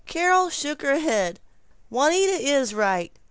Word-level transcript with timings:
Carol 0.07 0.49
shook 0.49 0.81
her 0.81 0.97
head. 0.97 1.39
"Juanita 1.91 2.31
is 2.43 2.73
right. 2.73 3.11